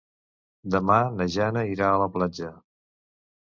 [0.75, 2.53] Demà na Jana irà a la platja.